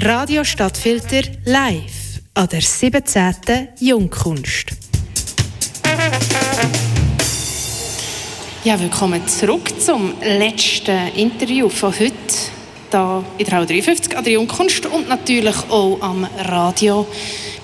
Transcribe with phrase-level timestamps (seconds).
[0.00, 3.34] Radio Stadtfilter live an der 17.
[3.80, 4.66] Jungkunst.
[8.62, 12.12] Ja, willkommen zurück zum letzten Interview von heute
[12.92, 17.04] hier in der Halle 53 an der Jungkunst und natürlich auch am Radio,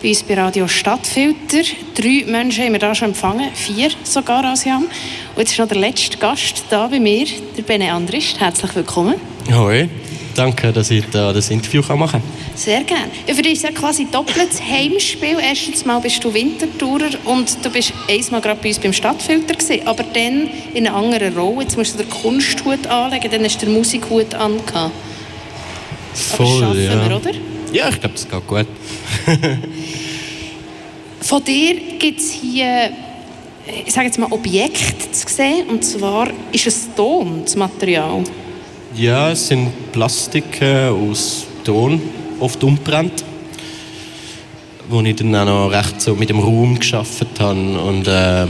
[0.03, 1.63] bei uns bei Radio Stadtfilter.
[1.95, 4.83] Drei Menschen haben wir hier schon empfangen, vier sogar, Asiam.
[4.83, 7.27] Und jetzt ist noch der letzte Gast da bei mir,
[7.57, 8.41] der Bene Andrist.
[8.41, 9.15] Herzlich willkommen.
[9.53, 9.89] Hoi,
[10.35, 12.23] danke, dass ich da das Interview machen kann.
[12.55, 13.11] Sehr gerne.
[13.27, 15.39] Ja, für dich ist es ja quasi doppeltes Heimspiel.
[15.41, 19.87] Erstens mal bist du Wintertourer und du bist einmal gerade bei uns beim Stadtfilter gewesen,
[19.87, 21.63] aber dann in einer anderen Rolle.
[21.63, 24.93] Jetzt musst du den Kunsthut anlegen, dann hast du den Musikhut angehabt.
[26.15, 27.09] Voll, aber schaffen ja.
[27.09, 27.31] wir, oder?
[27.73, 28.67] Ja, ich glaube, es geht gut.
[31.21, 32.91] Von dir gibt es hier,
[33.85, 35.69] ich sage jetzt mal, Objekte zu sehen.
[35.69, 38.23] Und zwar ist es Ton, das Material.
[38.97, 42.01] Ja, es sind Plastiken aus Ton,
[42.39, 43.25] oft unbrennt,
[44.89, 48.47] wo ich dann auch noch recht so mit dem Raum geschafft habe und äh,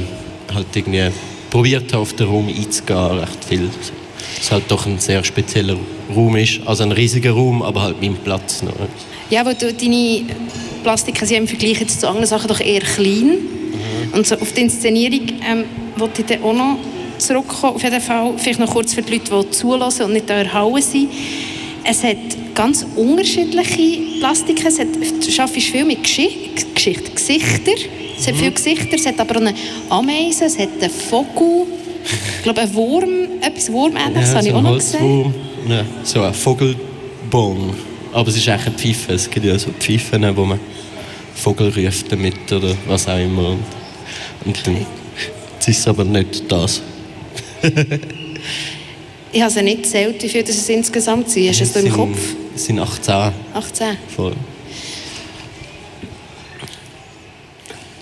[0.52, 1.10] halt irgendwie
[1.48, 3.70] probiert habe, auf den Raum einzugehen, recht viel.
[4.38, 5.76] Es halt doch ein sehr spezieller
[6.14, 8.74] Raum ist, also ein riesiger Raum, aber halt mein Platz noch.
[9.30, 10.24] Ja, weil du, deine
[10.82, 13.38] Plastiken sind im Vergleich jetzt zu anderen Sachen doch eher klein.
[14.12, 15.64] Und so auf die Inszenierung ähm,
[15.96, 16.78] wollte ich dann auch noch
[17.18, 17.76] zurückkommen.
[17.76, 20.82] Auf jeden Fall, vielleicht noch kurz für die Leute, die zulassen und nicht da erhauen
[20.82, 21.08] sind.
[21.84, 22.16] Es hat
[22.54, 24.66] ganz unterschiedliche Plastiken.
[24.66, 27.72] Es hat, du arbeitest viel mit Geschichte, Geschichte Gesichter.
[28.18, 28.96] Es hat viele Gesichter.
[28.96, 29.54] Es hat aber auch eine
[29.90, 31.66] Ameise, es hat einen Vogel.
[32.38, 35.00] Ich glaube, ein Wurm, etwas Wurmähnliches Ja, habe so ich auch ein noch gesehen.
[35.00, 35.34] Holzwurm,
[35.68, 37.74] ja, so ein Vogelbong.
[38.12, 39.12] Aber es ist eigentlich eine Pfeife.
[39.14, 40.60] Es gibt ja so Pfeifen, wo man
[41.34, 43.50] Vogel ruft damit oder was auch immer.
[43.50, 43.58] Und,
[44.44, 44.86] und dann,
[45.58, 46.80] es ist aber nicht das.
[49.32, 51.48] Ich habe es nicht gezählt, wie viel das es insgesamt sind.
[51.48, 52.18] Hast du es da im sind- Kopf?
[52.54, 53.96] Es sind 18 18.
[54.14, 54.32] voll.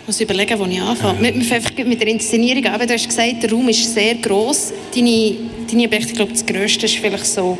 [0.02, 1.18] Ich muss überlegen, wo ich anfange.
[1.33, 2.67] Fangen einfach mit der Inszenierung.
[2.67, 4.73] Aber Du hast gesagt, der Raum ist sehr gross.
[4.95, 5.34] Deine,
[5.70, 7.56] deine Objekte, ich glaube, das grösste ist vielleicht so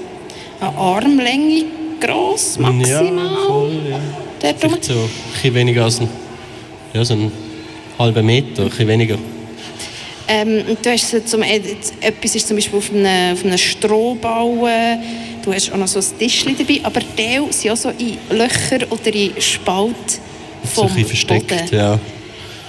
[0.61, 1.65] eine Armlänge
[2.01, 3.25] gross, maximal.
[3.27, 4.01] Ja, voll, ja.
[4.41, 4.57] Dort.
[4.61, 6.09] Vielleicht so ein bisschen weniger als ein,
[6.93, 7.31] ja, so einen
[7.99, 9.17] halben Meter, ein bisschen weniger.
[10.29, 14.67] Ähm, und du hast so zum, etwas ist zum Beispiel auf einem, auf einem Strohbau.
[14.67, 14.97] äh,
[15.43, 16.81] Du hast auch noch so ein Tischchen dabei.
[16.85, 19.97] Aber Teil sind auch so in Löcher oder in Spalt
[20.63, 21.69] So vom bisschen versteckt, Boden.
[21.77, 21.99] ja.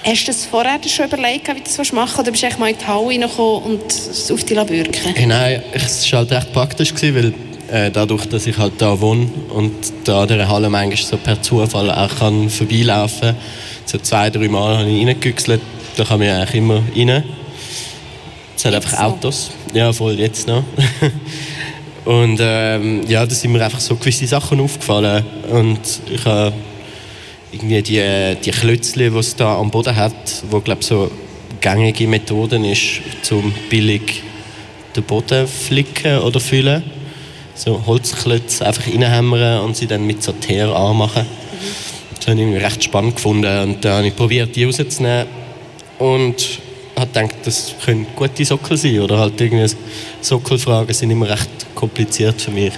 [0.04, 2.18] Hast du das vorher schon überlegt, wie du das machen willst?
[2.18, 4.92] Oder bist du echt mal in die Halle reingekommen und es auf die Bürgen?
[5.14, 7.32] Hey, nein, es war halt recht praktisch, weil
[7.70, 9.72] äh, dadurch, dass ich halt da wohne und
[10.04, 13.36] da dieser Halle manchmal so per Zufall auch kann vorbeilaufen kann,
[13.86, 15.62] so zwei, drei Mal habe ich reingegüchselt,
[15.96, 17.24] da kann ja eigentlich immer rein.
[18.64, 18.98] Es hat einfach?
[18.98, 19.50] Autos.
[19.74, 20.64] Ja, voll, jetzt noch.
[22.06, 25.80] und ähm, ja, da sind mir einfach so gewisse Sachen aufgefallen und
[26.10, 26.54] ich habe
[27.52, 30.14] irgendwie die, die Klötzchen, die es da am Boden hat,
[30.48, 31.10] wo glaube so
[31.60, 34.22] gängige Methoden ist, zum billig
[34.96, 36.82] den Boden flicken oder füllen.
[37.54, 41.26] So Holzklötze einfach reinhämmern und sie dann mit so Teer anmachen.
[42.16, 45.26] Das habe ich irgendwie recht spannend gefunden und dann habe ich probiert, die rauszunehmen
[45.98, 46.63] und
[46.96, 49.66] habe gedacht, das können gute Sockel sein oder halt irgendwie
[50.20, 52.72] Sockelfragen sind immer recht kompliziert für mich.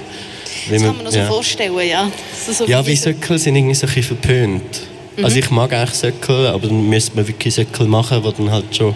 [0.68, 1.26] Wie Das man- kann man so ja.
[1.26, 2.10] vorstellen, ja.
[2.46, 4.80] So, so Ja, wie Söckel sind irgendwie so ein bisschen verpönt.
[5.22, 8.74] Also ich mag eigentlich Söckel, aber dann müsste man wirklich Söckel machen, die dann halt
[8.76, 8.94] schon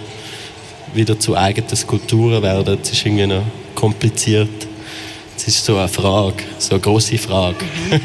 [0.95, 2.79] wieder zu eigenen Skulpturen werden.
[2.83, 3.43] Das ist irgendwie noch
[3.75, 4.49] kompliziert.
[5.37, 7.57] Das ist so eine Frage, so eine grosse Frage.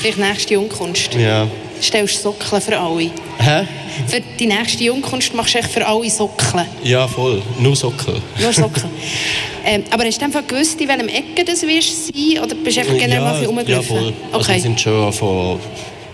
[0.00, 1.14] Vielleicht nächste Jungkunst.
[1.14, 1.46] Ja.
[1.82, 3.10] Stellst Sockeln für alle.
[3.38, 3.66] Hä?
[4.06, 6.66] Für die nächste Jungkunst machst du echt für alle Sockeln.
[6.82, 7.42] Ja, voll.
[7.58, 8.20] Nur Sockel.
[8.38, 8.90] Nur Sockeln.
[9.64, 12.42] ähm, aber hast du einfach gewusst, in welchem Ecke das wirst sein?
[12.42, 14.12] Oder bist du einfach generell mal ein bisschen ja, voll.
[14.32, 14.60] Also wir Okay.
[14.60, 15.58] sind schon vor,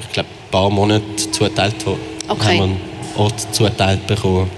[0.00, 2.00] ich glaube, ein paar Monaten zugeteilt worden.
[2.28, 2.44] Okay.
[2.44, 2.80] Haben wir einen
[3.16, 4.50] Ort zugeteilt bekommen.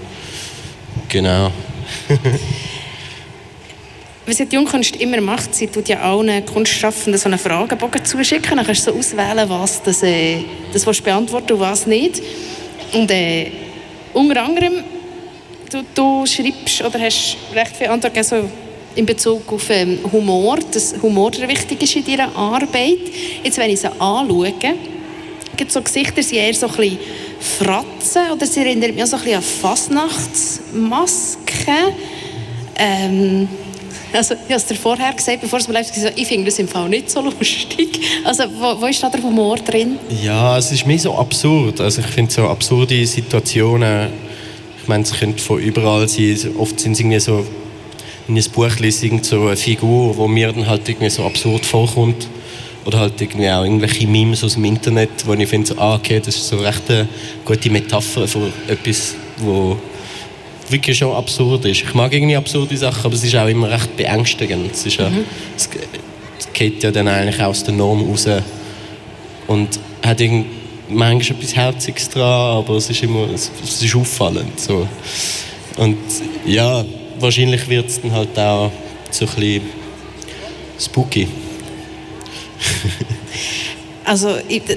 [1.09, 1.51] Genau.
[4.27, 8.57] Was die Jungkunst immer macht, sie tut ja allen Kunstschaffenden so einen Fragebogen zuschicken.
[8.57, 10.39] Dann kannst du so auswählen, was das, äh,
[10.73, 12.23] das willst beantworten und was nicht.
[12.93, 13.51] Und äh,
[14.13, 14.83] unter anderem,
[15.69, 18.49] du, du schreibst oder hast recht viele Antworten so
[18.95, 22.97] in Bezug auf ähm, Humor, dass Humor wichtig ist in deiner Arbeit.
[23.43, 24.53] Jetzt, wenn ich sie anschaue,
[25.55, 26.97] gibt so Gesichter, sind eher so ein bisschen
[27.59, 31.93] Fratzen oder sie erinnern mich auch so ein bisschen an Fasnachtsmasken.
[32.77, 33.47] Ähm,
[34.15, 36.59] also, ich habe es dir vorher gesagt, bevor es mir live gesagt ich finde das
[36.59, 37.99] im Fall nicht so lustig.
[38.23, 39.97] Also, wo, wo ist da der Humor drin?
[40.23, 41.81] Ja, es ist mehr so absurd.
[41.81, 44.09] Also ich finde so absurde Situationen,
[44.81, 46.37] ich meine, es könnte von überall sein.
[46.57, 47.45] Oft sind es irgendwie so,
[48.27, 51.65] in einem Buch lese ich so eine Figur, wo mir dann halt irgendwie so absurd
[51.65, 52.27] vorkommt.
[52.85, 56.21] Oder halt irgendwie auch irgendwelche Memes aus dem Internet, wo ich finde, so, ah, okay,
[56.23, 57.07] das ist so recht eine
[57.43, 59.75] gute Metapher für etwas, wo
[60.69, 61.83] wirklich schon absurd ist.
[61.83, 64.71] Ich mag irgendwie absurde Sachen, aber es ist auch immer recht beängstigend.
[64.71, 65.25] Es, ist ja, mhm.
[65.55, 65.69] es,
[66.53, 68.27] geht ja dann eigentlich aus der Norm raus
[69.47, 70.49] und hat irgendwie
[70.89, 74.59] manchmal etwas Herziges dran, aber es ist immer es, es ist auffallend.
[74.59, 74.87] So.
[75.77, 75.97] Und
[76.45, 76.83] ja,
[77.19, 78.71] wahrscheinlich wird es dann halt auch
[79.11, 79.61] so ein bisschen
[80.79, 81.27] spooky.
[84.05, 84.75] also, ich, du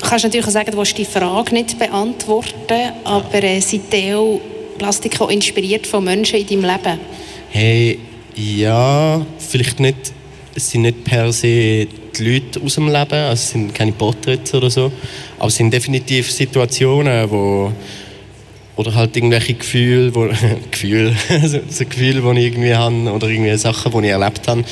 [0.00, 4.40] kannst natürlich auch sagen, du willst die Frage nicht beantworten, aber äh, sind Theo
[4.78, 7.00] Plastik auch inspiriert von Menschen in deinem Leben?
[7.50, 7.98] Hey,
[8.34, 10.12] ja, vielleicht nicht,
[10.54, 11.86] es sind nicht per se
[12.18, 14.90] die Leute aus dem Leben, also es sind keine Porträts oder so,
[15.38, 17.72] aber es sind definitiv Situationen, wo
[18.76, 20.28] oder halt irgendwelche Gefühle, wo,
[20.70, 24.64] Gefühle, also so Gefühle, die ich irgendwie habe oder irgendwie Sachen, die ich erlebt habe,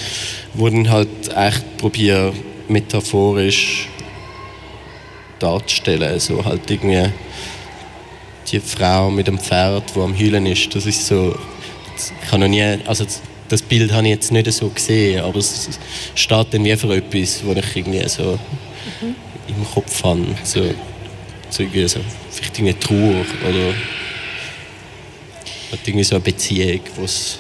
[0.54, 2.32] wo dann halt echt probiere
[2.68, 3.88] metaphorisch
[5.38, 7.10] darzustellen, so halt irgendwie
[8.52, 11.34] die Frau mit dem Pferd, die am Heulen ist, das ist so,
[11.96, 13.06] ich habe noch nie, also
[13.48, 15.68] das Bild habe ich jetzt nicht so gesehen, aber es
[16.14, 18.38] steht dann wie für etwas, was ich irgendwie so
[19.00, 19.14] mhm.
[19.48, 20.62] im Kopf habe, so,
[21.50, 22.00] so, irgendwie so
[22.30, 23.74] vielleicht eine Trauer oder
[25.84, 27.38] irgendwie so eine Beziehung, wo's,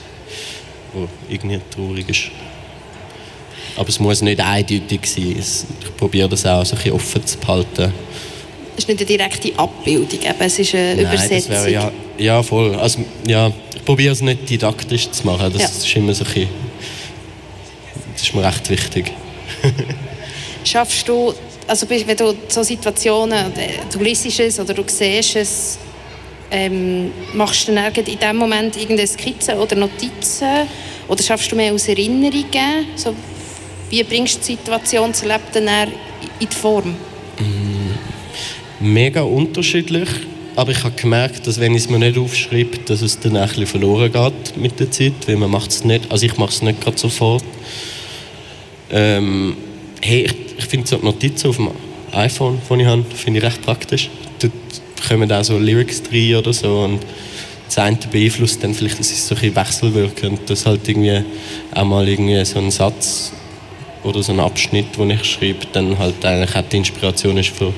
[0.92, 2.30] wo irgendwie traurig ist.
[3.76, 5.36] Aber es muss nicht eindeutig sein.
[5.38, 7.92] Ich probiere das auch so ein bisschen offen zu behalten.
[8.76, 11.52] Es ist nicht eine direkte Abbildung, es ist eine Nein, Übersetzung.
[11.52, 12.74] Das ja, ja, voll.
[12.76, 15.52] Also, ja, ich probiere es nicht didaktisch zu machen.
[15.52, 15.68] Das ja.
[15.68, 16.48] ist immer so ein bisschen,
[18.14, 19.12] Das ist mir recht wichtig.
[20.64, 21.34] Schaffst du,
[21.66, 23.52] also wenn du so Situationen,
[23.92, 25.78] du liest es oder du siehst es,
[26.50, 30.68] ähm, machst du dann in dem Moment irgendeine Skizze oder Notizen
[31.08, 32.86] oder schaffst du mehr aus Erinnerungen?
[32.94, 33.14] So,
[33.90, 35.68] wie bringst du die Situation zu Leben
[36.38, 36.94] in die Form?
[38.82, 40.08] Mega unterschiedlich.
[40.54, 43.48] Aber ich habe gemerkt, dass wenn ich es mir nicht aufschreibe, dass es dann ein
[43.48, 46.60] bisschen verloren geht mit der Zeit, weil man macht es nicht, also ich mache es
[46.60, 47.44] nicht gerade sofort.
[48.90, 49.56] Ähm,
[50.02, 51.70] hey, ich, ich finde so Notizen auf dem
[52.12, 54.10] iPhone, das ich habe, finde ich recht praktisch.
[54.40, 54.52] Dort
[55.08, 57.00] kommen auch so Lyrics drin oder so und
[57.66, 61.22] das eine beeinflusst dann vielleicht, das ist so ein bisschen wechselwirkend, dass halt irgendwie
[61.74, 63.32] auch mal irgendwie so ein Satz
[64.02, 67.72] oder so ein Abschnitt, den ich schreibe, dann halt eigentlich auch die Inspiration ist für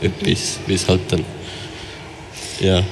[0.00, 1.24] etwas, wie es halt dann,
[2.60, 2.82] ja,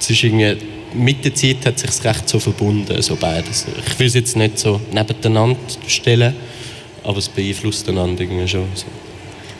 [0.00, 0.56] es ist irgendwie,
[0.94, 3.66] mit der Zeit hat sich recht so verbunden, so beides.
[3.86, 6.34] Ich will es jetzt nicht so nebeneinander stellen,
[7.02, 8.66] aber es beeinflusst einander irgendwie schon.
[8.74, 8.84] So.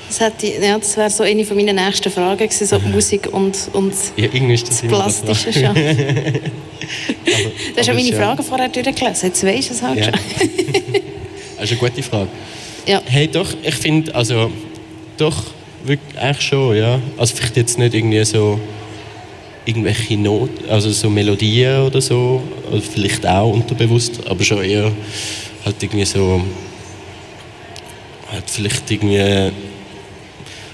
[0.09, 3.57] Das, hätte, ja, das wäre so eine von meinen nächsten Fragen gewesen, so Musik und,
[3.73, 5.65] und ja, das, das Plastische schon.
[5.67, 10.05] aber, du hast ja meine Fragen vorher durchgelesen, jetzt weisst du es halt ja.
[10.05, 10.13] schon.
[11.57, 12.29] das ist eine gute Frage.
[12.87, 13.01] Ja.
[13.07, 14.51] Hey, doch, ich finde, also,
[15.17, 15.43] doch,
[15.84, 17.00] wirklich, eigentlich schon, ja.
[17.17, 18.58] Also vielleicht jetzt nicht irgendwie so
[19.64, 24.90] irgendwelche Not, also so Melodien oder so, oder vielleicht auch unterbewusst, aber schon eher
[25.64, 26.43] halt irgendwie so,
[28.31, 29.52] halt vielleicht irgendwie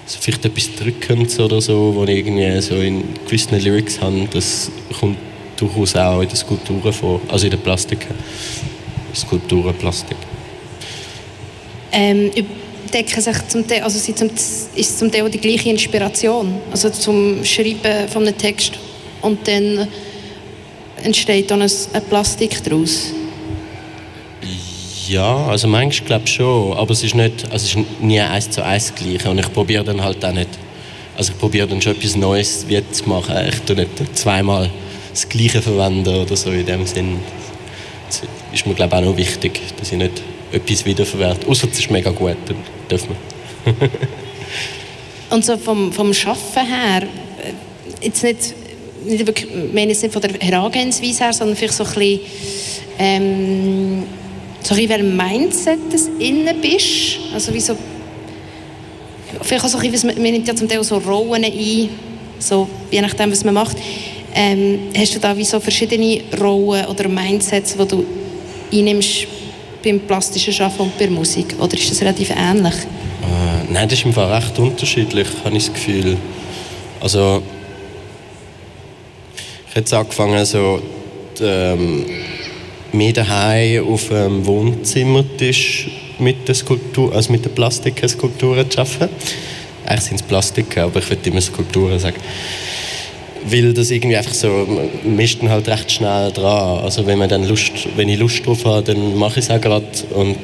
[0.06, 4.70] so vielleicht etwas Drückendes oder so, wo ich irgendwie so in gewissen Lyrics habe, das
[4.98, 5.18] kommt
[5.56, 8.14] durchaus auch in den Skulpturen vor, also in den Plastiken.
[9.14, 10.16] Skulpturen, Plastik.
[11.92, 12.30] Ähm,
[12.90, 14.30] decken sich zum Teil, also sie zum,
[14.74, 18.72] ist zum Teil die gleiche Inspiration, also zum Schreiben von einem Text
[19.22, 19.88] und dann
[21.02, 21.70] entsteht dann ein,
[22.08, 23.12] Plastik daraus.
[25.08, 28.50] Ja, also manchmal glaube ich schon, aber es ist, nicht, also es ist nie eins
[28.50, 30.50] zu eins gleich und ich probiere dann halt auch nicht,
[31.16, 34.68] also ich probiere dann schon etwas Neues zu machen, ich tue nicht zweimal
[35.10, 37.18] das Gleiche verwenden oder so in dem Sinn.
[38.06, 38.22] Das
[38.52, 41.90] ist mir glaube ich auch noch wichtig, dass ich nicht etwas wiederverwerte, außer es ist
[41.90, 42.56] mega gut, dann
[42.90, 43.10] dürfen
[43.64, 43.90] wir.
[45.30, 48.54] Und so vom, vom Schaffen her, äh, jetzt nicht,
[49.04, 52.20] nicht wirklich, ich meine jetzt nicht von der Herangehensweise her, sondern vielleicht so ein bisschen,
[52.98, 54.02] ähm,
[54.62, 57.76] so ein bisschen, Mindset du innen bist, also wie so,
[59.42, 61.88] vielleicht auch so ein bisschen, man nimmt ja zum Teil so Rollen ein,
[62.38, 63.76] so, je nachdem, was man macht.
[64.34, 68.04] Ähm, hast du da wie so verschiedene Rollen oder Mindsets, die du
[68.72, 69.26] einnimmst
[69.82, 71.54] beim plastischen Schaffen und bei der Musik?
[71.58, 72.74] Oder ist das relativ ähnlich?
[72.74, 76.16] Äh, nein, das ist im Fall recht unterschiedlich, habe ich das Gefühl.
[77.00, 77.42] Also,
[79.34, 80.80] ich habe jetzt angefangen, so
[81.40, 82.06] ähm,
[82.92, 89.08] mehr daheim auf dem Wohnzimmertisch mit der Skulptur, also mit der Plastikskulpturen zu arbeiten.
[89.86, 92.16] Eigentlich sind es Plastiken, aber ich würde immer Skulpturen sagen
[93.50, 94.66] weil das irgendwie einfach so,
[95.04, 96.80] man ist dann halt recht schnell dran.
[96.84, 99.60] Also wenn, man dann Lust, wenn ich Lust drauf habe, dann mache ich es auch
[99.60, 100.38] gerade und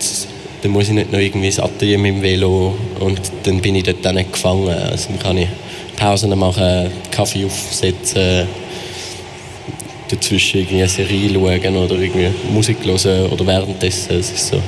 [0.63, 3.83] dann muss ich nicht noch irgendwie ins Atelier mit dem Velo und dann bin ich
[3.83, 4.69] dort dann nicht gefangen.
[4.69, 5.49] Also dann kann ich
[5.97, 8.47] Pausen machen, Kaffee aufsetzen,
[10.09, 14.17] dazwischen irgendwie eine Serie schauen oder irgendwie Musik hören oder währenddessen.
[14.17, 14.63] Es ist so,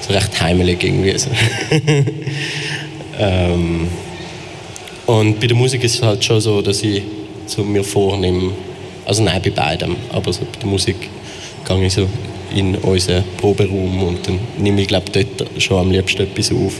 [0.00, 1.18] so recht heimelig irgendwie.
[1.18, 1.30] So.
[3.18, 3.88] ähm,
[5.06, 7.02] und bei der Musik ist es halt schon so, dass ich
[7.50, 8.52] so mir vornehme,
[9.04, 10.96] also nein, bei beidem, aber so bei der Musik
[11.66, 12.06] gehe ich so
[12.54, 16.74] in unseren Proberaum und dann nehme ich glaube dort schon am liebsten etwas auf,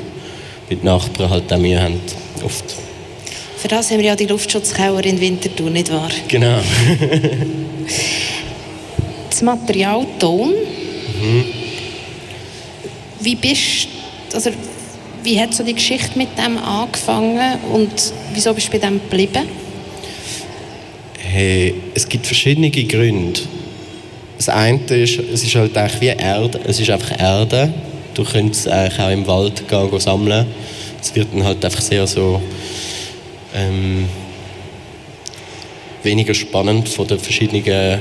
[0.69, 2.01] die Nachbarn halt auch Mühe haben,
[2.45, 2.65] oft.
[3.57, 6.11] Für das haben wir ja die Luftschutzkeller in Winterthur, nicht wahr?
[6.29, 6.61] Genau.
[9.31, 10.51] das Material Ton.
[10.51, 11.45] Mhm.
[13.21, 13.89] Wie bist
[14.33, 14.51] also
[15.23, 17.91] wie hat so die Geschichte mit dem angefangen und
[18.33, 19.60] wieso bist du bei dem geblieben?
[21.33, 23.41] Hey, es gibt verschiedene Gründe.
[24.37, 26.59] Das eine ist, es ist halt eigentlich wie Erde.
[26.65, 27.73] Es ist einfach Erde.
[28.15, 30.47] Du könntest es eigentlich auch im Wald gehen, gehen sammeln.
[31.01, 32.43] Es wird dann halt einfach sehr so
[33.55, 34.07] ähm,
[36.03, 38.01] weniger spannend von den verschiedenen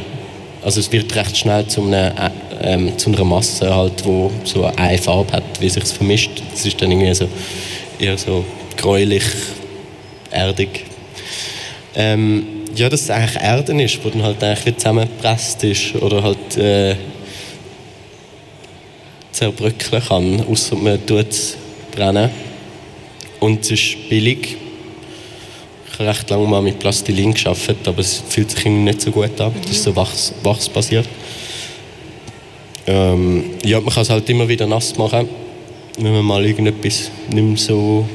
[0.64, 2.32] also es wird recht schnell zu einer,
[2.64, 4.04] ähm, zu einer Masse halt,
[4.44, 6.42] so eine Farbe hat, wie sich vermischt.
[6.52, 7.30] Es ist dann irgendwie so
[8.00, 8.44] eher so
[8.76, 9.24] gräulich,
[10.32, 10.86] erdig.
[11.94, 16.58] Ähm, ja, dass es eigentlich Erden ist, wo dann halt eigentlich zusammengepresst ist oder halt
[16.58, 16.96] äh,
[19.32, 21.58] zerbröckeln kann, außer man tut es
[21.92, 22.30] brennen.
[23.40, 24.58] Und es ist billig
[26.00, 29.40] habe recht lange mal mit Plastilin gearbeitet, aber es fühlt sich irgendwie nicht so gut
[29.40, 29.54] an.
[29.62, 31.08] Das ist so wachs, wachsbasiert.
[32.88, 35.28] Ähm, ja, man kann es halt immer wieder nass machen.
[35.98, 38.08] Wenn man mal irgendetwas nicht mehr so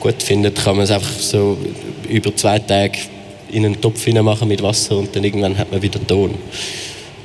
[0.00, 1.56] gut findet, kann man es einfach so
[2.08, 2.98] über zwei Tage
[3.50, 6.34] in einen Topf machen mit Wasser und dann irgendwann hat man wieder Ton.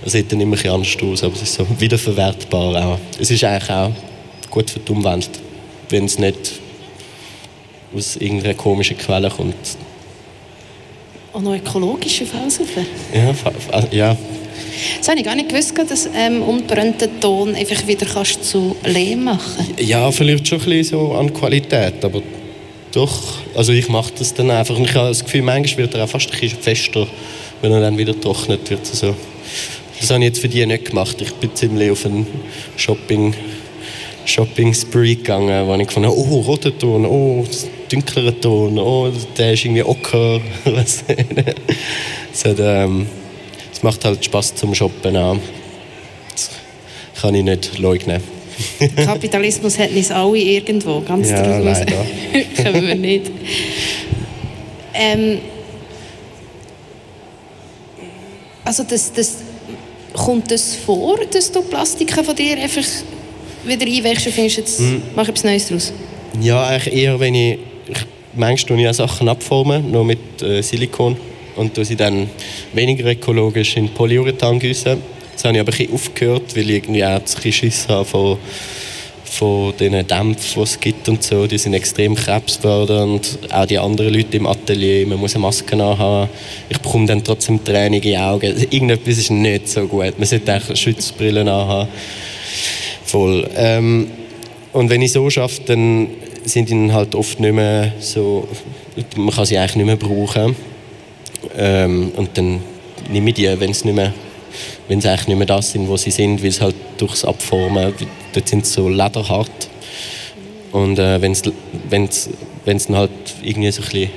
[0.04, 3.00] Das sieht dann immer ein anders aus, aber es ist so wiederverwertbar auch.
[3.20, 3.92] Es ist eigentlich auch
[4.50, 5.30] gut für die Umwelt,
[5.90, 6.60] wenn es nicht
[7.96, 9.56] aus irgendeiner komischen Quelle kommt.
[11.32, 12.86] Und noch ökologische Felsaufen?
[13.14, 13.34] Ja,
[13.92, 14.18] ja.
[14.98, 19.24] Das habe ich gar nicht gewusst, dass ähm, unbrennten Ton einfach wieder kannst zu Lehm
[19.24, 22.22] machen Ja, verliert schon ein bisschen so an Qualität, aber
[22.94, 23.34] doch.
[23.56, 24.76] Also ich mache das dann einfach.
[24.76, 27.08] Und ich habe das Gefühl, manchmal wird er auch fast ein bisschen fester,
[27.62, 28.90] wenn er dann wieder trocknet wird.
[28.90, 29.16] Also,
[30.00, 31.22] das habe ich jetzt für die nicht gemacht.
[31.22, 32.26] Ich bin ziemlich auf ein
[32.78, 33.34] Shopping
[34.26, 37.46] Shopping Spree gegangen, wo ich gefunden habe, oh, roter Ton, oh,
[37.92, 40.40] dunklerer Ton, oh, der ist irgendwie ocker.
[40.66, 41.04] das,
[42.46, 43.06] hat, ähm,
[43.84, 45.38] macht halt Spaß zum Shoppen auch.
[46.32, 46.50] Das
[47.22, 48.24] kann ich nicht leugnen.
[48.96, 51.80] Kapitalismus hat nicht alle irgendwo, ganz ja, daraus
[52.56, 53.32] können wir nicht.
[54.94, 55.40] Ähm,
[58.66, 59.38] also das, das,
[60.14, 62.84] kommt das vor, dass du Plastiken von dir einfach
[63.66, 65.02] wieder einwächst und findest, jetzt mm.
[65.16, 65.94] mach etwas Neues daraus?
[66.40, 67.98] Ja, eigentlich eher, wenn ich, ich
[68.36, 71.18] manchmal ja Sachen abformen, nur mit äh, Silikon
[71.56, 72.30] und sie dann
[72.74, 74.98] weniger ökologisch in Polyurethan gießen.
[75.34, 78.06] Das habe ich aber ein bisschen aufgehört, weil ich irgendwie auch ein bisschen Schiss habe
[78.06, 78.38] von,
[79.26, 81.48] von den Dämpfen, die es gibt und so.
[81.48, 83.40] Die sind extrem krebsfördernd.
[83.52, 86.30] Auch die anderen Leute im Atelier, man muss eine Maske haben.
[86.70, 88.56] Ich bekomme dann trotzdem Tränen in die Augen.
[88.70, 90.18] Irgendetwas ist nicht so gut.
[90.18, 91.88] Man sollte auch Schutzbrillen haben
[93.14, 93.48] voll.
[93.56, 94.08] Ähm,
[94.72, 96.08] und wenn ich so schaffe, dann
[96.46, 98.48] sind die halt oft nicht mehr so,
[99.16, 100.56] man kann sie eigentlich nicht mehr brauchen.
[101.56, 102.60] Ähm, und dann
[103.12, 104.14] nehme ich die, wenn es nicht mehr
[104.88, 107.94] wenn sie eigentlich nicht mehr das sind, wo sie sind, weil es halt durchs Abformen,
[108.34, 109.70] dort sind sie so lederhart.
[110.72, 113.12] Und äh, wenn es dann halt
[113.44, 114.10] irgendwie so ein bisschen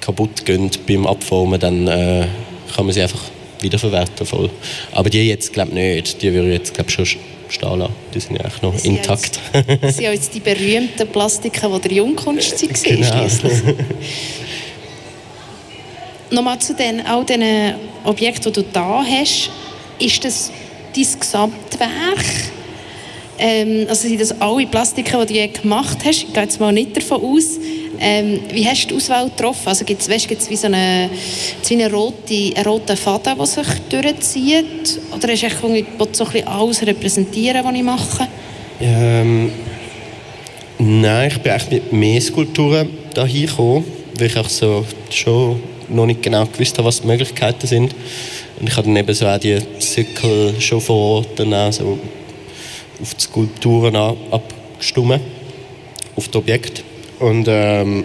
[0.00, 2.26] kaputt geht beim Abformen, dann äh,
[2.74, 3.20] kann man sie einfach
[3.60, 4.50] wiederverwerten voll.
[4.92, 7.92] Aber die jetzt glaube ich nicht, die würde ich jetzt glaube schon stehen lassen.
[8.14, 9.40] Die sind ja eigentlich noch das intakt.
[9.80, 13.26] das sind ja jetzt die berühmten Plastiken, die der Jungkunst waren genau.
[16.30, 19.50] Nochmal zu den, all diesen Objekten, die du da hast.
[19.98, 20.50] Ist das
[20.94, 22.24] dein Gesamtwerk?
[23.38, 26.24] Ähm, also sind das alle Plastiken, die du je gemacht hast?
[26.24, 27.58] Ich gehe jetzt mal nicht davon aus.
[28.00, 29.68] Ähm, wie hast du die Auswahl getroffen?
[29.68, 31.08] Also gibt es wie so eine,
[31.68, 35.00] wie eine rote, einen roten Faden, der sich durchzieht?
[35.14, 38.28] Oder hast du so ein bisschen alles repräsentieren, was ich mache?
[38.80, 39.52] Ähm,
[40.78, 42.88] nein, ich bin echt mit mehr Skulpturen
[43.26, 43.84] hier gekommen,
[44.18, 45.60] weil ich auch so schon
[45.92, 47.94] noch nicht genau gewusst habe, was die Möglichkeiten sind.
[48.58, 51.98] Und ich habe dann eben so auch die Zirkel schon vor Ort dann auch so
[53.00, 55.20] auf die Skulpturen abgestimmt,
[56.16, 56.84] auf das Objekt.
[57.18, 58.04] Und ähm,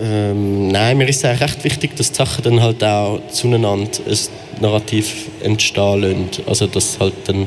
[0.00, 3.88] Ähm, nein, mir ist es eigentlich recht wichtig, dass die Sachen dann halt auch zueinander
[4.06, 4.18] ein
[4.60, 6.28] Narrativ entstehen lassen.
[6.46, 7.46] Also dass halt dann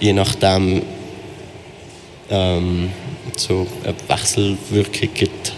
[0.00, 0.82] je nachdem
[2.30, 2.90] ähm,
[3.38, 5.52] so eine Wechselwirkung gibt,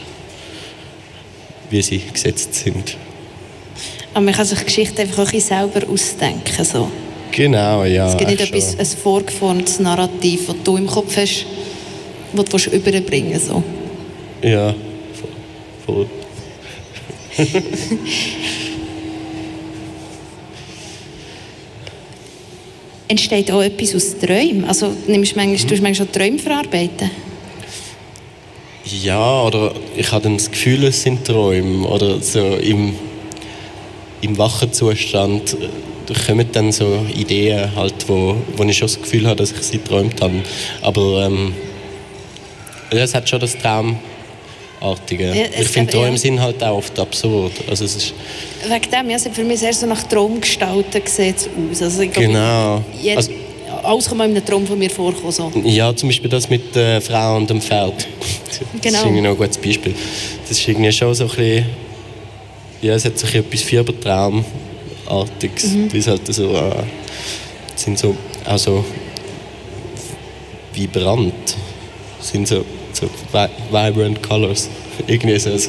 [1.70, 2.96] wie sie gesetzt sind.
[4.12, 6.64] Aber man kann sich Geschichte einfach auch ein selber ausdenken.
[6.64, 6.88] So.
[7.32, 8.08] Genau, ja.
[8.08, 11.46] Es gibt nicht etwas, ein vorgeformtes Narrativ, das du im Kopf hast,
[12.32, 13.40] das du überbringen.
[13.40, 13.62] So.
[14.42, 14.74] Ja,
[15.84, 16.06] voll.
[23.08, 24.64] Entsteht auch etwas aus Träumen?
[24.64, 27.10] Also nimmst du manchmal, tust du manchmal schon Träume verarbeiten?
[28.84, 31.86] Ja, oder ich habe dann das Gefühl, es sind Träume.
[31.88, 32.94] Oder so im,
[34.20, 39.26] im wachen Zustand äh, kommen dann so Ideen, halt, wo, wo ich schon das Gefühl
[39.26, 40.34] habe, dass ich sie geträumt habe.
[40.82, 41.54] Aber ähm,
[42.90, 45.28] es hat schon das Traumartige.
[45.34, 46.16] Ja, ich finde, Träume ja.
[46.18, 47.52] sind halt auch oft absurd.
[47.68, 48.14] Also es ist,
[48.68, 51.80] Wegen dem, ja, es hat für mich sehr so nach Traumgestalten sieht aus.
[51.82, 52.82] Also, glaube, Genau.
[53.02, 53.32] je- Also-
[53.84, 55.30] alles kann mal in einem Traum von mir vorkommen.
[55.32, 55.50] So.
[55.64, 58.06] Ja, zum Beispiel das mit der Frau und dem Pferd.
[58.48, 58.98] Das Genau.
[58.98, 59.94] ist irgendwie noch ein gutes Beispiel.
[60.42, 61.66] Das ist irgendwie schon so ein bisschen,
[62.82, 65.64] ja, es hat bisschen etwas Fiebertraumartiges.
[65.72, 65.88] Mhm.
[65.92, 66.72] Das halt so, äh,
[67.76, 68.84] sind so, auch so
[70.72, 71.34] vibrant,
[72.20, 74.68] sind so, so vi vibrant colors.
[75.06, 75.68] Irgendwie so, es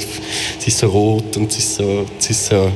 [0.65, 2.72] ist so rot und es ist so, es ist so, ein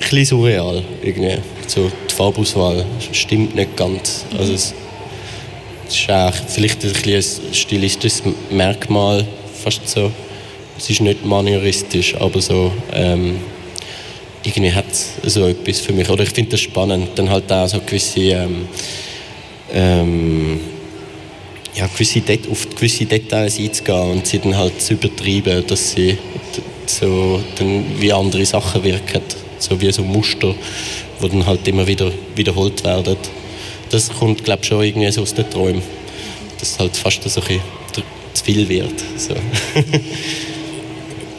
[0.00, 1.36] bisschen surreal irgendwie.
[1.66, 4.26] So Farbauswahl stimmt nicht ganz.
[4.36, 4.74] Also es,
[5.88, 10.12] ist auch vielleicht ein, ein stilistisches Merkmal, fast so.
[10.76, 13.38] Es ist nicht manieristisch, aber so ähm,
[14.44, 16.10] irgendwie hat es so etwas für mich.
[16.10, 18.68] Oder ich finde das spannend, dann halt auch so gewisse ähm,
[19.72, 20.60] ähm,
[21.74, 26.18] ja, gewisse Det auf gewisse Details einzugehen und sie dann halt zu übertreiben, dass sie
[26.84, 29.22] so dann wie andere Sachen wirken,
[29.58, 30.54] so wie so Muster,
[31.22, 33.16] die dann halt immer wieder wiederholt werden.
[33.90, 35.82] Das kommt, glaube ich, schon irgendwie so aus den Träumen,
[36.58, 38.94] dass es halt fast so ein bisschen zu viel wird.
[39.16, 39.34] So.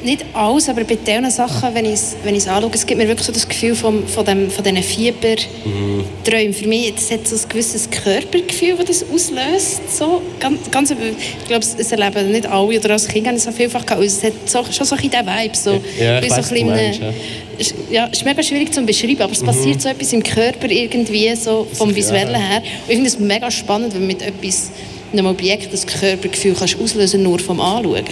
[0.03, 3.07] Nicht alles, aber bei diesen Sachen, wenn ich es wenn ich's anschaue, es gibt mir
[3.07, 6.53] wirklich so das Gefühl von, von, dem, von diesen Fieberträumen.
[6.53, 9.97] Für mich das hat so ein gewisses Körpergefühl, das das auslöst.
[9.97, 13.47] So, ganz, ganz, ich glaube, es erleben nicht alle, oder als Kind habe ich es
[13.47, 14.03] auch vielfach gehabt.
[14.03, 15.57] Es hat so, schon so ein bisschen diesen Vibe.
[15.57, 17.13] So, Ja, ich so weiss, ein meinst, einem-
[17.57, 21.35] ist, ja, ist mega schwierig zu beschreiben, aber es passiert so etwas im Körper irgendwie,
[21.35, 22.57] so vom Visuellen her.
[22.57, 24.71] Und ich finde es mega spannend, wenn man mit etwas,
[25.13, 28.03] einem Objekt das Körpergefühl kannst auslösen nur vom Anschauen.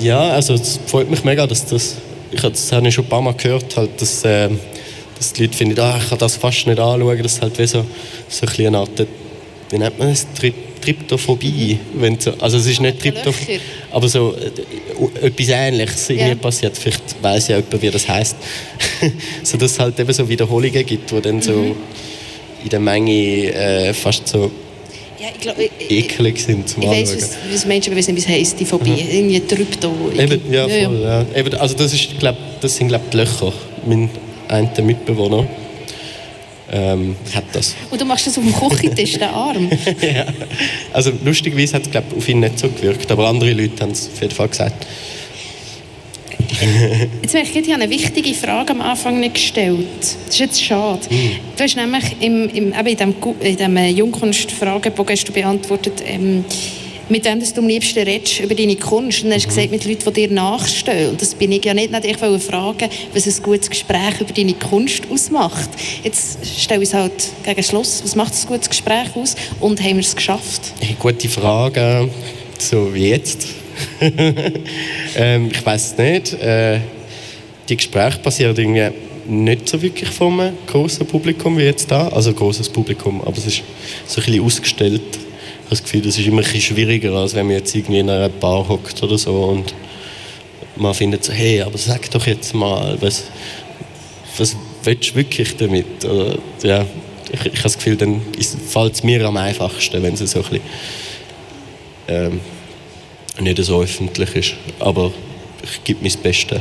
[0.00, 1.96] Ja, also es freut mich mega, dass das,
[2.32, 4.48] ich habe das habe ich schon ein paar Mal gehört, halt, dass, äh,
[5.16, 7.66] dass die Leute finden, ah, ich kann das fast nicht anschauen, das ist halt wie
[7.66, 7.84] so,
[8.28, 8.90] so ein eine Art,
[9.70, 13.60] wie nennt man es, Tri Tryptophobie, wenn so, also es ist nicht Tryptoph Löcher.
[13.90, 16.34] aber so äh, etwas Ähnliches irgendwie Ja.
[16.36, 18.36] passiert, vielleicht weiß ja jemand, wie das heißt,
[19.42, 21.74] so dass es halt eben so Wiederholungen gibt, wo dann so Mhm.
[22.62, 24.50] in der Menge äh, fast so
[25.18, 28.14] Ja, ich glaube, ich, eklig sind zum ich weiß, was, was Menschen, aber ich weiß
[28.14, 28.94] nicht, wie es heisst, die Phobie.
[29.10, 29.92] Irgendwie Trypto.
[30.16, 31.24] Eben, ja, voll, ja.
[31.34, 33.52] Eben, also das, ist, glaub, das sind, glaube ich, die Löcher.
[33.86, 34.10] Mein
[34.48, 35.46] einer Mitbewohner
[36.70, 37.74] ähm, hat das.
[37.90, 39.70] Und du machst das auf dem Küchentisch, den Arm.
[40.00, 40.26] ja.
[40.92, 43.92] Also lustigerweise hat es, glaube ich, auf ihn nicht so gewirkt, aber andere Leute haben
[43.92, 44.86] es auf jeden Fall gesagt.
[47.22, 49.86] Jetzt merke ich, ich habe eine wichtige Frage am Anfang nicht gestellt.
[50.00, 51.00] Das ist jetzt schade.
[51.56, 56.02] Du hast nämlich im, im, eben in diesem, in diesem äh, Jungkunst-Fragebogen hast du beantwortet,
[56.06, 56.44] ähm,
[57.08, 59.22] mit wem du am liebsten redest über deine Kunst.
[59.22, 61.10] Und dann hast du gesagt, mit Leuten, die dir nachstehen.
[61.10, 61.92] Und das bin ich ja nicht.
[61.92, 65.70] Nicht ich wollte fragen, was ein gutes Gespräch über deine Kunst ausmacht.
[66.02, 67.12] Jetzt stelle ich es halt
[67.44, 68.02] gegen Schluss.
[68.04, 69.36] Was macht ein gutes Gespräch aus?
[69.60, 70.62] Und haben wir es geschafft?
[70.80, 72.08] Hey, gute Frage,
[72.58, 73.65] so wie jetzt.
[75.16, 76.34] ähm, ich weiß nicht.
[76.34, 76.80] Äh,
[77.68, 78.90] die Gespräche passieren irgendwie
[79.28, 82.08] nicht so wirklich vom großen Publikum wie jetzt da.
[82.08, 83.62] Also großes Publikum, aber es ist
[84.06, 85.02] so ein bisschen ausgestellt.
[85.10, 87.98] Ich habe das Gefühl, das ist immer ein bisschen schwieriger, als wenn man jetzt irgendwie
[87.98, 89.74] in einer Bar hockt oder so und
[90.76, 93.24] man findet so, hey, aber sag doch jetzt mal, was,
[94.36, 96.04] was willst du wirklich damit?
[96.04, 96.86] Oder, ja,
[97.32, 98.20] ich, ich habe das Gefühl, dann
[98.68, 100.60] fällt es mir am einfachsten, wenn es so ein bisschen
[102.08, 102.40] ähm,
[103.40, 104.54] nicht so öffentlich ist.
[104.78, 105.12] Aber
[105.62, 106.60] ich gebe mein Bestes.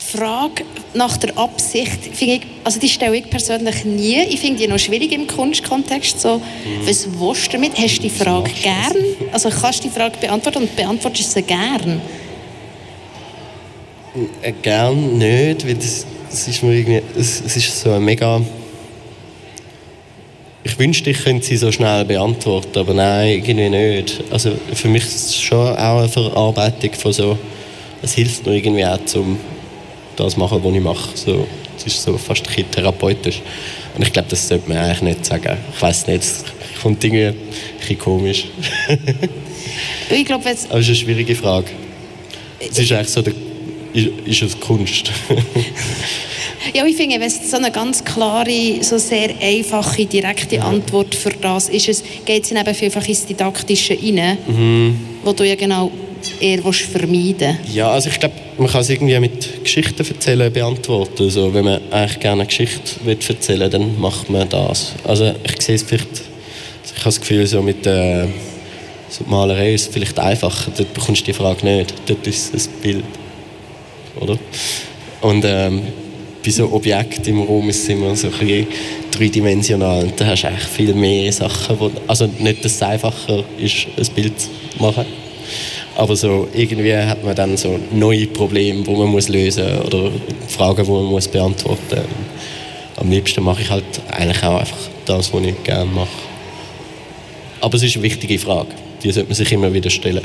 [0.00, 4.22] Die Frage nach der Absicht, ich, also die stelle ich persönlich nie.
[4.22, 6.20] Ich finde die noch schwierig im Kunstkontext.
[6.20, 6.40] So,
[6.84, 7.76] was willst du damit?
[7.78, 8.96] Hast du die Frage gern?
[9.32, 12.00] Also kannst du die Frage beantworten und beantwortest sie gern?
[14.42, 18.40] Äh, gern nicht, weil das, das ist mir irgendwie, es, es ist so ein mega
[20.74, 24.20] ich wünschte, ich könnte sie so schnell beantworten, aber nein, irgendwie nicht.
[24.28, 27.38] Also für mich ist es schon auch eine Verarbeitung von so,
[28.02, 29.38] es hilft mir irgendwie auch, um
[30.16, 31.08] das zu machen, was ich mache.
[31.14, 33.40] So, es ist so fast ein therapeutisch.
[33.94, 35.56] Und ich glaube, das sollte man eigentlich nicht sagen.
[35.72, 36.44] Ich weiß nicht, es
[36.82, 37.36] kommt irgendwie ein
[37.78, 38.46] bisschen komisch.
[40.10, 40.68] ich glaube, jetzt...
[40.70, 41.68] Aber es ist eine schwierige Frage.
[42.58, 43.32] Es ist eigentlich so, der,
[43.94, 45.10] ist es Kunst?
[46.72, 51.30] Ja, ich finde, wenn es so eine ganz klare, so sehr einfache, direkte Antwort für
[51.30, 54.98] das ist, geht es eben einfach ins Didaktische rein, mhm.
[55.22, 55.90] wo du ja genau
[56.40, 57.74] eher vermeiden willst.
[57.74, 61.24] Ja, also ich glaube, man kann es irgendwie mit Geschichten erzählen beantworten.
[61.24, 64.94] Also, wenn man eigentlich gerne eine Geschichte erzählen will, dann macht man das.
[65.04, 68.26] Also ich sehe es vielleicht, also ich habe das Gefühl, so mit äh,
[69.10, 70.72] so Malerei ist es vielleicht einfacher.
[70.76, 71.94] Dort bekommst du die Frage nicht.
[72.06, 73.04] Dort ist es ein Bild.
[74.20, 74.38] Oder?
[75.20, 75.82] Und ähm,
[76.44, 78.66] bei so Objekten im Raum ist es immer so ein bisschen
[79.10, 83.44] dreidimensional und da hast du eigentlich viel mehr Sachen, wo, also nicht, dass es einfacher
[83.58, 84.48] ist, ein Bild zu
[84.78, 85.06] machen,
[85.96, 90.10] aber so irgendwie hat man dann so neue Probleme, die man muss lösen muss oder
[90.48, 92.96] Fragen, die man muss beantworten muss.
[92.96, 96.08] Am liebsten mache ich halt eigentlich auch einfach das, was ich gerne mache.
[97.60, 98.68] Aber es ist eine wichtige Frage,
[99.02, 100.24] die sollte man sich immer wieder stellen.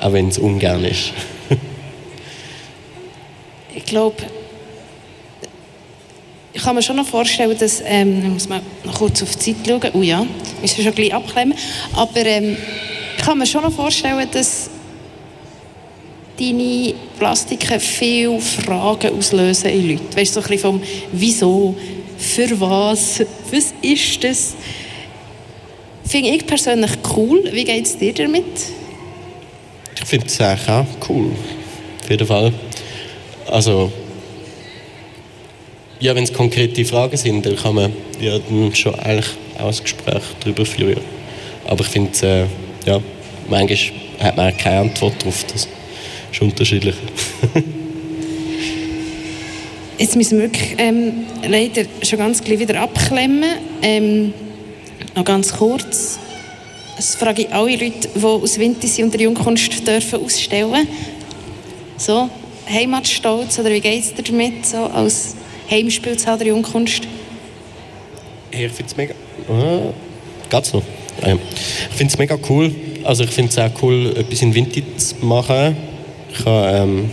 [0.00, 1.12] Auch wenn es ungern ist.
[3.74, 4.16] Ich glaube,
[6.52, 9.54] ich kann mir schon noch vorstellen, dass, ähm, ich muss mal noch kurz auf die
[9.54, 10.26] Zeit schauen, oh ja,
[10.60, 11.56] müssen schon gleich abklemmen,
[11.94, 12.56] aber ähm,
[13.16, 14.70] ich kann mir schon noch vorstellen, dass
[16.38, 20.16] deine Plastiken viele Fragen auslösen in Leuten.
[20.16, 21.74] Weißt du, so ein bisschen vom Wieso,
[22.16, 24.54] für was, was ist das?
[26.04, 27.44] Finde ich persönlich cool.
[27.52, 28.44] Wie geht es dir damit?
[29.94, 31.32] Ich finde es auch cool.
[32.02, 32.52] Auf jeden Fall.
[33.50, 33.90] Also,
[36.00, 39.72] ja, wenn es konkrete Fragen sind, dann kann man ja dann schon eigentlich auch
[40.40, 41.00] darüber führen.
[41.66, 42.44] Aber ich finde, äh,
[42.88, 43.00] ja,
[43.48, 43.78] manchmal
[44.20, 45.44] hat man keine Antwort darauf.
[45.44, 45.66] Das
[46.32, 46.94] ist unterschiedlich.
[49.98, 53.44] Jetzt müssen wir wirklich ähm, leider schon ganz gleich wieder abklemmen.
[53.82, 54.32] Ähm,
[55.16, 56.20] noch ganz kurz.
[56.96, 60.86] Das frage ich alle Leute, die aus Wintersi und der Jungkunst dürfen ausstellen.
[61.96, 62.30] So,
[62.68, 65.34] Heimatstolz, oder wie geht es dir damit, so als
[65.70, 67.02] Heimspielzahl der Jungkunst?
[68.50, 69.14] Ich finde es mega...
[69.14, 69.92] Äh,
[70.50, 70.82] geht's noch?
[71.22, 72.74] Ah, ich finde es mega cool.
[73.04, 75.76] Also ich finde es auch cool, etwas in Vinti zu machen.
[76.32, 77.10] Ich habe ähm,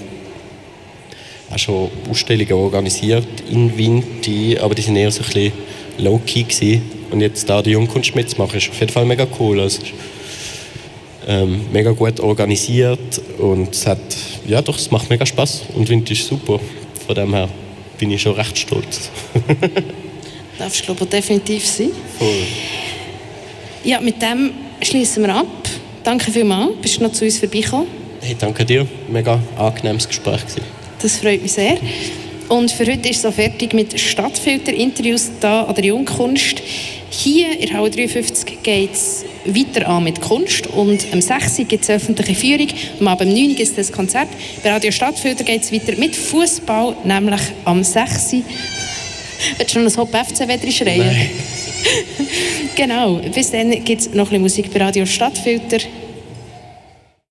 [1.52, 5.52] auch schon Ausstellungen organisiert in Vinti, aber die sind eher so ein bisschen
[5.98, 9.60] low-key Und jetzt da die Jungkunst mitzumachen, ist auf jeden Fall mega cool.
[9.60, 9.82] Also,
[11.28, 14.00] ähm, mega gut organisiert und es hat,
[14.48, 16.60] ja doch, es macht mega Spaß und Wind ist super.
[17.06, 17.50] Von dem her
[17.98, 19.10] bin ich schon recht stolz.
[20.58, 21.92] Darfst du glaube definitiv sein.
[22.18, 22.30] Voll.
[23.84, 25.48] Ja, mit dem schließen wir ab.
[26.04, 27.88] Danke vielmals, bist du noch zu uns vorbeigekommen.
[28.22, 28.88] Hey, danke dir.
[29.08, 30.42] Mega angenehmes Gespräch.
[30.42, 30.62] Gewesen.
[31.02, 31.78] Das freut mich sehr.
[32.50, 36.62] Und für heute ist es so fertig mit Stadtfilter-Interviews hier an der Jungkunst.
[37.18, 41.58] Hier in Halle 53 geht es weiter an mit Kunst und am 6.
[41.68, 42.68] gibt es öffentliche Führung,
[43.00, 43.48] am Abend 9.
[43.56, 44.28] gibt es das Konzert.
[44.62, 48.36] Bei Radio Stadtfilter geht es weiter mit Fußball, nämlich am 6.
[49.58, 51.08] Willst du noch ein Hop FC schreien?
[51.08, 51.30] Nein.
[52.76, 55.78] genau, bis dann gibt es noch ein bisschen Musik bei Radio Stadtfilter.